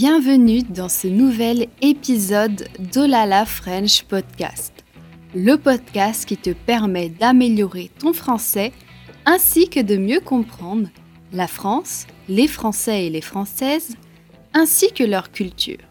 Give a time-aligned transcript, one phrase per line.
[0.00, 4.72] Bienvenue dans ce nouvel épisode d'Olala French Podcast,
[5.34, 8.70] le podcast qui te permet d'améliorer ton français
[9.26, 10.88] ainsi que de mieux comprendre
[11.32, 13.96] la France, les Français et les Françaises,
[14.54, 15.82] ainsi que leur culture.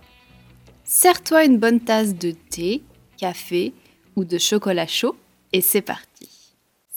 [0.86, 2.84] Sers-toi une bonne tasse de thé,
[3.18, 3.74] café
[4.16, 5.18] ou de chocolat chaud
[5.52, 6.30] et c'est parti.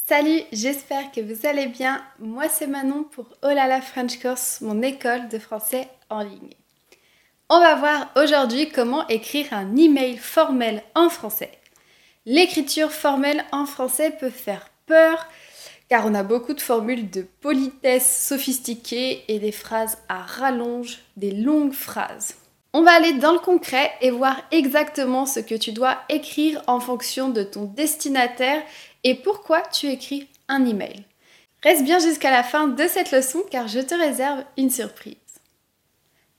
[0.06, 2.04] Salut, j'espère que vous allez bien.
[2.20, 6.59] Moi c'est Manon pour Olala French Course, mon école de français en ligne.
[7.52, 11.50] On va voir aujourd'hui comment écrire un email formel en français.
[12.24, 15.26] L'écriture formelle en français peut faire peur
[15.88, 21.32] car on a beaucoup de formules de politesse sophistiquées et des phrases à rallonge, des
[21.32, 22.36] longues phrases.
[22.73, 26.78] On va aller dans le concret et voir exactement ce que tu dois écrire en
[26.78, 28.62] fonction de ton destinataire
[29.02, 31.02] et pourquoi tu écris un email.
[31.65, 35.16] Reste bien jusqu'à la fin de cette leçon car je te réserve une surprise.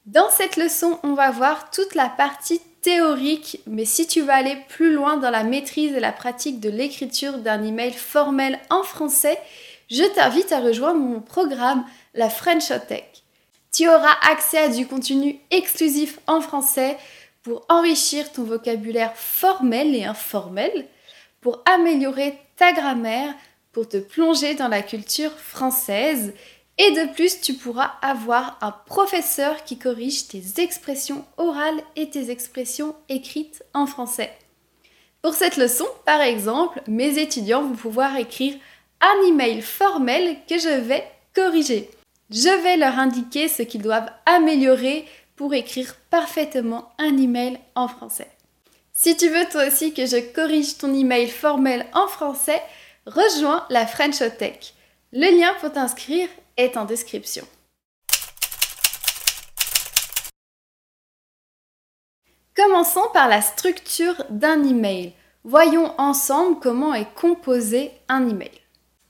[0.08, 4.58] Dans cette leçon, on va voir toute la partie théorique, mais si tu veux aller
[4.68, 9.38] plus loin dans la maîtrise et la pratique de l'écriture d'un email formel en français,
[9.92, 11.86] je t'invite à rejoindre mon programme,
[12.16, 13.04] la French Tech.
[13.72, 16.98] Tu auras accès à du contenu exclusif en français
[17.44, 20.88] pour enrichir ton vocabulaire formel et informel,
[21.42, 23.36] pour améliorer ta grammaire,
[23.72, 26.34] pour te plonger dans la culture française
[26.84, 32.32] et de plus, tu pourras avoir un professeur qui corrige tes expressions orales et tes
[32.32, 34.32] expressions écrites en français.
[35.22, 38.56] Pour cette leçon, par exemple, mes étudiants vont pouvoir écrire
[39.00, 41.88] un email formel que je vais corriger.
[42.32, 48.32] Je vais leur indiquer ce qu'ils doivent améliorer pour écrire parfaitement un email en français.
[48.92, 52.62] Si tu veux toi aussi que je corrige ton email formel en français,
[53.06, 54.74] rejoins la French Tech.
[55.14, 57.48] Le lien pour t'inscrire est en description.
[62.56, 65.14] Commençons par la structure d'un email.
[65.44, 68.52] Voyons ensemble comment est composé un email.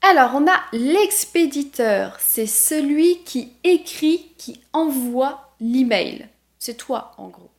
[0.00, 6.28] Alors, on a l'expéditeur, c'est celui qui écrit, qui envoie l'email.
[6.58, 7.50] C'est toi, en gros.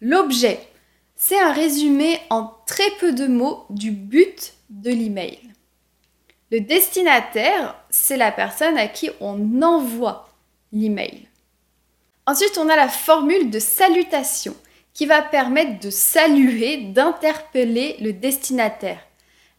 [0.00, 0.66] L'objet,
[1.14, 5.38] c'est un résumé en très peu de mots du but de l'email.
[6.52, 10.28] Le destinataire, c'est la personne à qui on envoie
[10.70, 11.26] l'email.
[12.26, 14.54] Ensuite, on a la formule de salutation
[14.92, 19.00] qui va permettre de saluer, d'interpeller le destinataire.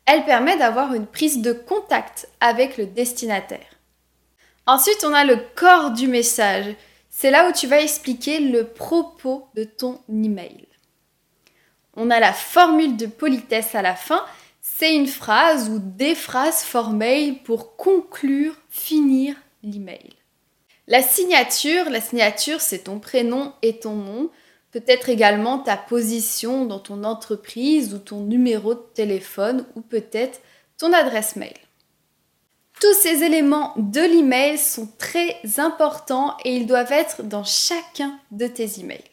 [0.05, 3.79] Elle permet d'avoir une prise de contact avec le destinataire.
[4.67, 6.75] Ensuite, on a le corps du message.
[7.09, 10.67] C'est là où tu vas expliquer le propos de ton email.
[11.95, 14.23] On a la formule de politesse à la fin
[14.63, 20.09] c'est une phrase ou des phrases formelles pour conclure, finir l'email.
[20.87, 24.29] La signature, la signature c'est ton prénom et ton nom,
[24.71, 30.41] peut-être également ta position dans ton entreprise ou ton numéro de téléphone ou peut-être
[30.77, 31.53] ton adresse mail.
[32.81, 38.47] Tous ces éléments de l'email sont très importants et ils doivent être dans chacun de
[38.47, 39.03] tes emails.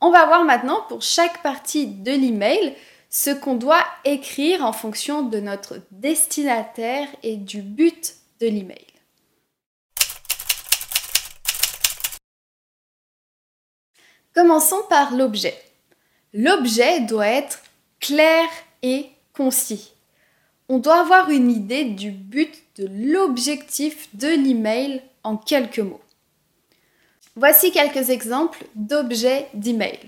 [0.00, 2.74] On va voir maintenant pour chaque partie de l'email
[3.14, 8.84] ce qu'on doit écrire en fonction de notre destinataire et du but de l'email.
[14.34, 15.56] Commençons par l'objet.
[16.32, 17.62] L'objet doit être
[18.00, 18.48] clair
[18.82, 19.92] et concis.
[20.68, 26.02] On doit avoir une idée du but de l'objectif de l'email en quelques mots.
[27.36, 30.00] Voici quelques exemples d'objets d'email.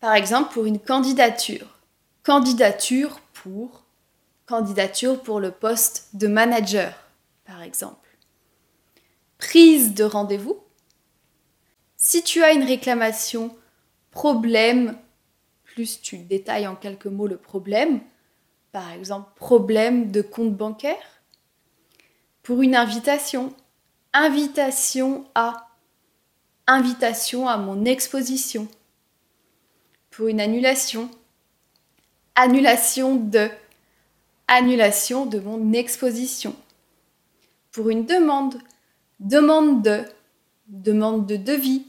[0.00, 1.73] Par exemple, pour une candidature,
[2.24, 3.84] candidature pour
[4.46, 6.92] candidature pour le poste de manager,
[7.44, 8.08] par exemple.
[9.38, 10.58] Prise de rendez-vous.
[11.96, 13.56] Si tu as une réclamation,
[14.10, 14.98] problème,
[15.64, 18.00] plus tu détailles en quelques mots le problème,
[18.72, 21.22] par exemple problème de compte bancaire.
[22.42, 23.54] Pour une invitation,
[24.12, 25.68] invitation à,
[26.66, 28.68] invitation à mon exposition.
[30.10, 31.10] Pour une annulation,
[32.34, 33.48] annulation de,
[34.48, 36.54] annulation de mon exposition.
[37.72, 38.56] Pour une demande,
[39.20, 40.04] demande de,
[40.68, 41.86] demande de devis,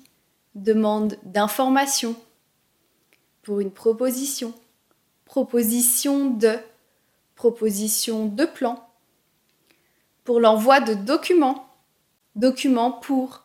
[0.55, 2.15] demande d'information.
[3.43, 4.53] Pour une proposition,
[5.25, 6.57] proposition de,
[7.35, 8.87] proposition de plan.
[10.23, 11.67] Pour l'envoi de documents,
[12.35, 13.43] documents pour,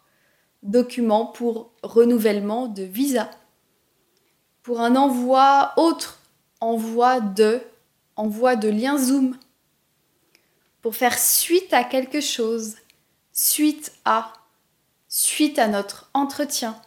[0.63, 3.31] documents pour renouvellement de visa.
[4.63, 6.20] Pour un envoi autre
[6.61, 7.61] envoi de,
[8.17, 9.37] envoi de lien Zoom.
[10.83, 12.77] Pour faire suite à quelque chose,
[13.33, 14.33] suite à,
[15.09, 16.81] suite à notre entretien.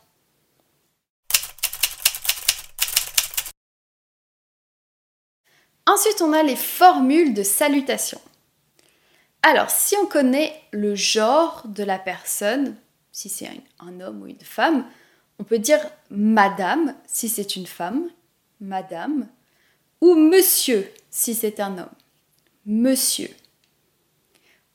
[5.85, 8.21] Ensuite, on a les formules de salutation.
[9.41, 12.77] Alors, si on connaît le genre de la personne,
[13.11, 13.49] si c'est
[13.79, 14.85] un, homme ou une femme,
[15.37, 15.79] on peut dire
[16.09, 18.09] madame si c'est une femme,
[18.61, 19.27] madame,
[20.03, 21.95] ou monsieur si c'est un homme,
[22.65, 23.29] monsieur.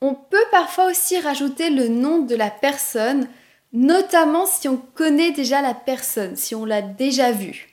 [0.00, 3.28] On peut parfois aussi rajouter le nom de la personne,
[3.74, 7.68] notamment si on connaît déjà la personne, si on l'a déjà vue.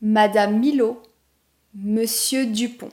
[0.00, 1.02] Madame Milo,
[1.74, 2.92] Monsieur Dupont.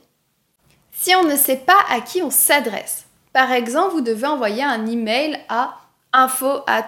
[0.91, 4.85] Si on ne sait pas à qui on s'adresse, par exemple, vous devez envoyer un
[4.85, 5.77] email à
[6.11, 6.87] info at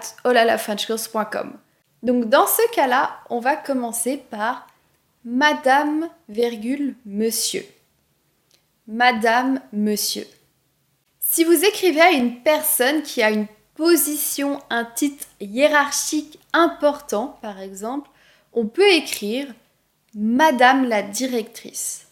[2.02, 4.66] Donc dans ce cas-là, on va commencer par
[5.26, 6.10] Madame,
[7.06, 7.64] Monsieur.
[8.86, 10.26] Madame, Monsieur.
[11.18, 17.58] Si vous écrivez à une personne qui a une position, un titre hiérarchique important, par
[17.60, 18.10] exemple,
[18.52, 19.46] on peut écrire
[20.14, 22.06] Madame la directrice,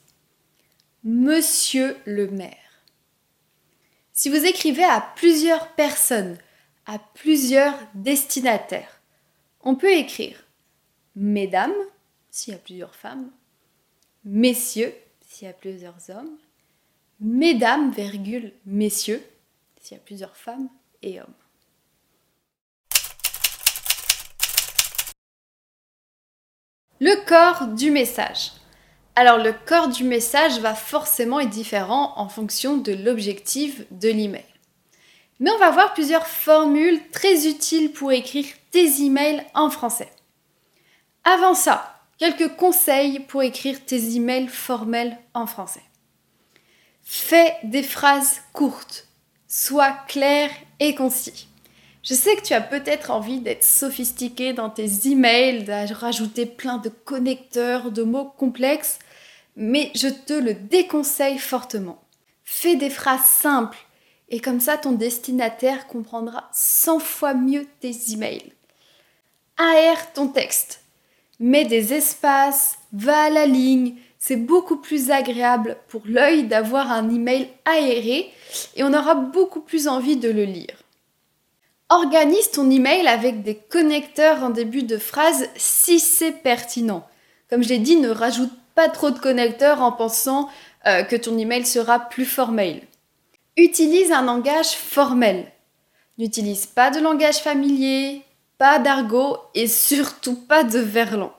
[1.04, 2.56] Monsieur le maire.
[4.14, 6.38] Si vous écrivez à plusieurs personnes,
[6.86, 9.02] à plusieurs destinataires,
[9.60, 10.46] on peut écrire
[11.14, 11.74] Mesdames,
[12.32, 13.30] s'il y a plusieurs femmes,
[14.24, 14.94] Messieurs,
[15.28, 16.36] s'il y a plusieurs hommes,
[17.20, 19.22] Mesdames, virgule, Messieurs,
[19.80, 20.68] s'il y a plusieurs femmes
[21.02, 21.34] et hommes.
[27.00, 28.52] Le corps du message.
[29.14, 34.44] Alors le corps du message va forcément être différent en fonction de l'objectif de l'email.
[35.38, 40.10] Mais on va voir plusieurs formules très utiles pour écrire tes emails en français.
[41.24, 41.91] Avant ça,
[42.22, 45.82] quelques conseils pour écrire tes emails formels en français.
[47.02, 49.08] Fais des phrases courtes,
[49.48, 50.48] sois clair
[50.78, 51.48] et concis.
[52.04, 56.78] Je sais que tu as peut-être envie d'être sophistiqué dans tes emails, de rajouter plein
[56.78, 59.00] de connecteurs, de mots complexes,
[59.56, 62.04] mais je te le déconseille fortement.
[62.44, 63.84] Fais des phrases simples
[64.28, 68.52] et comme ça ton destinataire comprendra 100 fois mieux tes emails.
[69.58, 70.81] Aère ton texte.
[71.42, 73.96] Mets des espaces, va à la ligne.
[74.20, 78.30] C'est beaucoup plus agréable pour l'œil d'avoir un email aéré
[78.76, 80.76] et on aura beaucoup plus envie de le lire.
[81.88, 87.04] Organise ton email avec des connecteurs en début de phrase si c'est pertinent.
[87.50, 90.48] Comme je l'ai dit, ne rajoute pas trop de connecteurs en pensant
[90.86, 92.82] euh, que ton email sera plus formel.
[93.56, 95.50] Utilise un langage formel.
[96.18, 98.22] N'utilise pas de langage familier,
[98.62, 101.32] pas d'argot et surtout pas de verlan.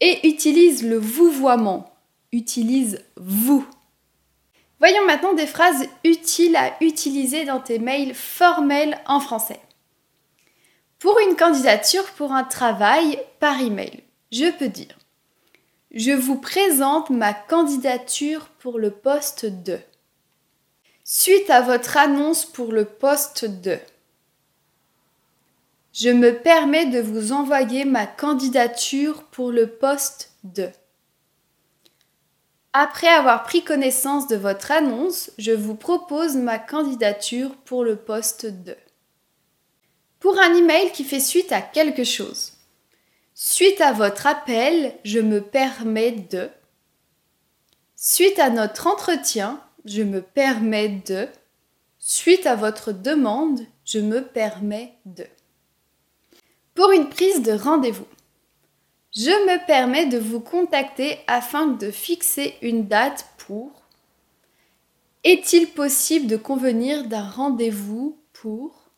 [0.00, 1.94] Et utilise le vouvoiement.
[2.32, 3.64] Utilise vous.
[4.80, 9.60] Voyons maintenant des phrases utiles à utiliser dans tes mails formels en français.
[10.98, 14.98] Pour une candidature pour un travail par email, je peux dire
[15.92, 19.78] Je vous présente ma candidature pour le poste de.
[21.04, 23.78] Suite à votre annonce pour le poste de.
[25.92, 30.70] Je me permets de vous envoyer ma candidature pour le poste de.
[32.72, 38.46] Après avoir pris connaissance de votre annonce, je vous propose ma candidature pour le poste
[38.46, 38.76] 2.
[40.20, 42.52] Pour un email qui fait suite à quelque chose.
[43.34, 46.50] Suite à votre appel, je me permets de.
[47.96, 51.26] Suite à notre entretien, je me permets de.
[51.98, 55.24] Suite à votre demande, je me permets de.
[56.78, 58.06] Pour une prise de rendez-vous.
[59.12, 63.82] Je me permets de vous contacter afin de fixer une date pour...
[65.24, 68.92] Est-il possible de convenir d'un rendez-vous pour...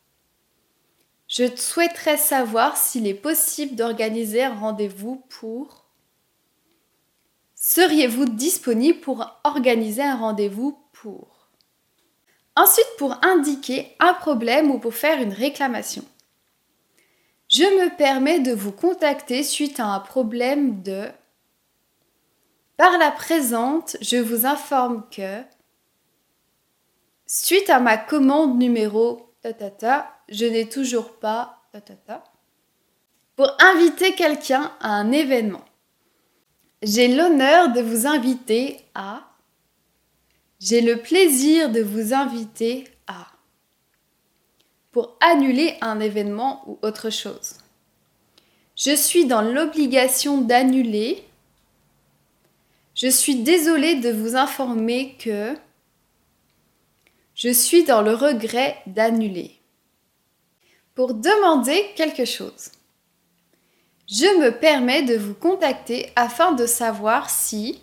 [1.27, 5.85] Je souhaiterais savoir s'il est possible d'organiser un rendez-vous pour...
[7.55, 11.49] Seriez-vous disponible pour organiser un rendez-vous pour...
[12.55, 16.05] Ensuite, pour indiquer un problème ou pour faire une réclamation.
[17.51, 21.09] Je me permets de vous contacter suite à un problème de...
[22.77, 25.43] Par la présente, je vous informe que...
[27.25, 29.33] Suite à ma commande numéro...
[29.43, 31.57] je n'ai toujours pas...
[33.35, 35.65] Pour inviter quelqu'un à un événement.
[36.81, 39.27] J'ai l'honneur de vous inviter à...
[40.61, 43.27] J'ai le plaisir de vous inviter à
[44.91, 47.55] pour annuler un événement ou autre chose.
[48.75, 51.23] Je suis dans l'obligation d'annuler.
[52.95, 55.55] Je suis désolée de vous informer que
[57.35, 59.57] je suis dans le regret d'annuler.
[60.93, 62.69] pour demander quelque chose.
[64.09, 67.81] Je me permets de vous contacter afin de savoir si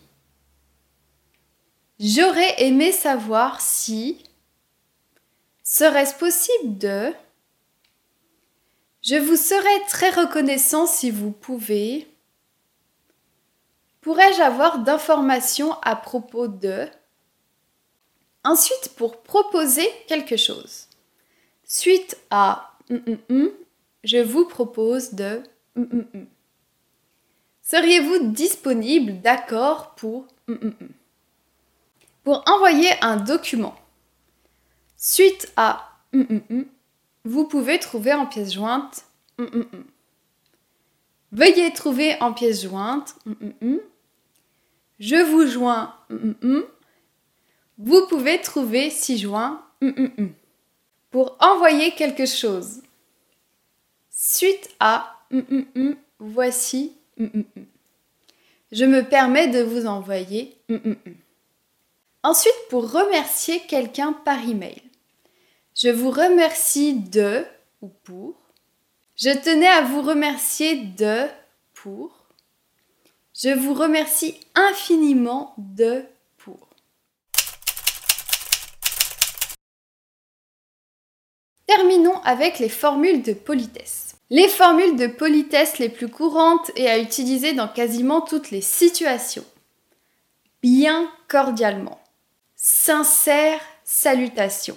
[1.99, 4.23] J'aurais aimé savoir si
[5.71, 7.13] Serait-ce possible de?
[9.03, 12.09] Je vous serais très reconnaissant si vous pouvez
[14.01, 16.87] Pourrais-je avoir d'informations à propos de?
[18.45, 20.89] Ensuite, pour proposer quelque chose.
[21.65, 25.43] Suite à je vous propose de
[27.61, 30.27] Seriez-vous disponible d'accord pour
[32.25, 33.78] Pour envoyer un document.
[35.01, 35.93] Suite à
[37.25, 39.05] vous pouvez trouver en pièce jointe
[41.31, 43.15] Veuillez trouver en pièce jointe
[44.99, 45.95] Je vous joins
[47.79, 49.65] Vous pouvez trouver si joint
[51.13, 52.83] Pour envoyer quelque chose.
[54.11, 55.15] Suite à
[56.19, 56.93] voici
[58.73, 60.57] je me permets de vous envoyer
[62.25, 64.83] Ensuite, pour remercier quelqu'un par email.
[65.81, 67.45] Je vous remercie de
[67.83, 68.35] ou pour.
[69.15, 71.27] Je tenais à vous remercier de
[71.73, 72.27] pour.
[73.33, 76.05] Je vous remercie infiniment de
[76.37, 76.69] pour.
[81.67, 84.17] Terminons avec les formules de politesse.
[84.31, 89.47] Les formules de politesse les plus courantes et à utiliser dans quasiment toutes les situations.
[90.61, 92.01] Bien cordialement.
[92.57, 94.77] Sincère salutation.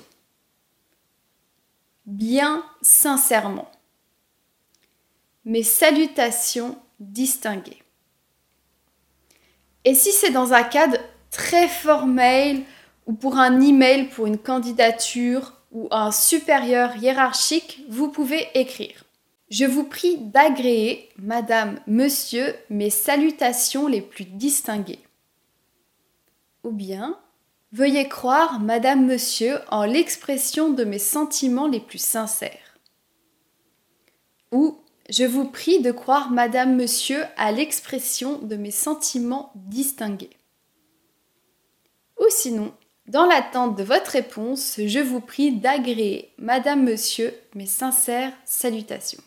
[2.12, 3.72] Bien sincèrement.
[5.46, 7.82] Mes salutations distinguées.
[9.86, 10.98] Et si c'est dans un cadre
[11.30, 12.64] très formel
[13.08, 19.06] ou pour un email pour une candidature ou un supérieur hiérarchique, vous pouvez écrire
[19.50, 25.02] je vous prie d'agréer, Madame, Monsieur, mes salutations les plus distinguées.
[26.64, 27.20] Ou bien,
[27.72, 32.78] veuillez croire, Madame, Monsieur, en l'expression de mes sentiments les plus sincères.
[34.52, 34.78] Ou,
[35.10, 40.38] je vous prie de croire, Madame, Monsieur, à l'expression de mes sentiments distingués.
[42.20, 42.74] Ou sinon,
[43.08, 49.24] dans l'attente de votre réponse, je vous prie d'agréer, Madame, Monsieur, mes sincères salutations.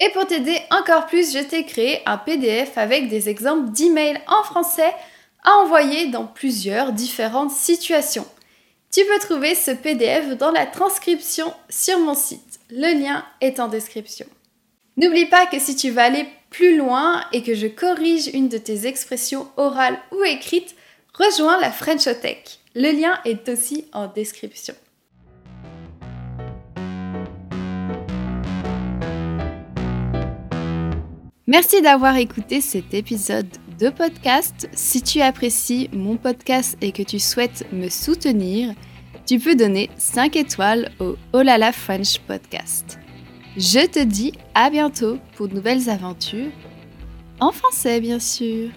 [0.00, 4.42] Et pour t'aider encore plus, je t'ai créé un PDF avec des exemples d'emails en
[4.42, 4.92] français
[5.44, 8.26] à envoyer dans plusieurs différentes situations.
[8.90, 12.60] Tu peux trouver ce PDF dans la transcription sur mon site.
[12.70, 14.26] Le lien est en description.
[14.96, 18.58] N'oublie pas que si tu veux aller plus loin et que je corrige une de
[18.58, 20.76] tes expressions orales ou écrites,
[21.12, 22.06] rejoins la French
[22.74, 24.74] Le lien est aussi en description.
[31.46, 34.68] Merci d'avoir écouté cet épisode de podcast.
[34.72, 38.74] Si tu apprécies mon podcast et que tu souhaites me soutenir,
[39.26, 42.98] tu peux donner 5 étoiles au Olala French Podcast.
[43.56, 46.50] Je te dis à bientôt pour de nouvelles aventures,
[47.40, 48.70] en français bien sûr.